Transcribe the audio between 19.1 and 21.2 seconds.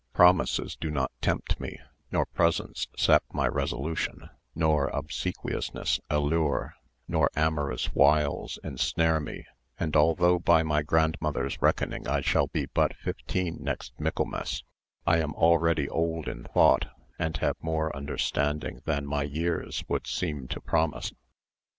years would seem to promise.